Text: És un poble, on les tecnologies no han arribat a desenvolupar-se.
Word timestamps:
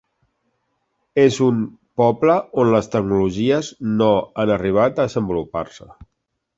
És 1.23 1.37
un 1.47 1.59
poble, 2.03 2.39
on 2.63 2.71
les 2.77 2.91
tecnologies 2.97 3.73
no 4.01 4.11
han 4.45 4.57
arribat 4.59 4.99
a 5.07 5.11
desenvolupar-se. 5.11 5.93